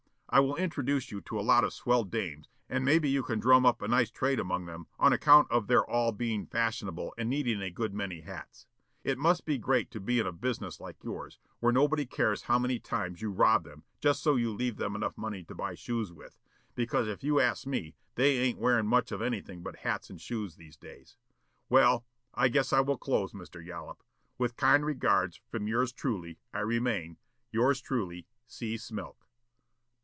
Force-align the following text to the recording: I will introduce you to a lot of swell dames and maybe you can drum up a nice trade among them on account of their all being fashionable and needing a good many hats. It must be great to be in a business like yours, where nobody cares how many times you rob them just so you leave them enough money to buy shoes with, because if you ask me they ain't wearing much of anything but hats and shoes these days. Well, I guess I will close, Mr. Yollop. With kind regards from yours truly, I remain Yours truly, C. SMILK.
I 0.33 0.39
will 0.39 0.55
introduce 0.55 1.11
you 1.11 1.19
to 1.23 1.37
a 1.37 1.41
lot 1.43 1.65
of 1.65 1.73
swell 1.73 2.05
dames 2.05 2.47
and 2.69 2.85
maybe 2.85 3.09
you 3.09 3.21
can 3.21 3.37
drum 3.41 3.65
up 3.65 3.81
a 3.81 3.87
nice 3.89 4.09
trade 4.09 4.39
among 4.39 4.65
them 4.65 4.87
on 4.97 5.11
account 5.11 5.51
of 5.51 5.67
their 5.67 5.83
all 5.85 6.13
being 6.13 6.45
fashionable 6.45 7.13
and 7.17 7.29
needing 7.29 7.61
a 7.61 7.69
good 7.69 7.93
many 7.93 8.21
hats. 8.21 8.65
It 9.03 9.17
must 9.17 9.43
be 9.43 9.57
great 9.57 9.91
to 9.91 9.99
be 9.99 10.19
in 10.21 10.25
a 10.25 10.31
business 10.31 10.79
like 10.79 11.03
yours, 11.03 11.37
where 11.59 11.73
nobody 11.73 12.05
cares 12.05 12.43
how 12.43 12.59
many 12.59 12.79
times 12.79 13.21
you 13.21 13.29
rob 13.29 13.65
them 13.65 13.83
just 13.99 14.23
so 14.23 14.37
you 14.37 14.53
leave 14.53 14.77
them 14.77 14.95
enough 14.95 15.17
money 15.17 15.43
to 15.43 15.53
buy 15.53 15.75
shoes 15.75 16.13
with, 16.13 16.37
because 16.75 17.09
if 17.09 17.25
you 17.25 17.41
ask 17.41 17.67
me 17.67 17.93
they 18.15 18.37
ain't 18.37 18.57
wearing 18.57 18.87
much 18.87 19.11
of 19.11 19.21
anything 19.21 19.61
but 19.61 19.79
hats 19.79 20.09
and 20.09 20.21
shoes 20.21 20.55
these 20.55 20.77
days. 20.77 21.17
Well, 21.67 22.05
I 22.33 22.47
guess 22.47 22.71
I 22.71 22.79
will 22.79 22.97
close, 22.97 23.33
Mr. 23.33 23.61
Yollop. 23.61 24.01
With 24.37 24.55
kind 24.55 24.85
regards 24.85 25.41
from 25.49 25.67
yours 25.67 25.91
truly, 25.91 26.39
I 26.53 26.59
remain 26.61 27.17
Yours 27.51 27.81
truly, 27.81 28.27
C. 28.47 28.77
SMILK. 28.77 29.17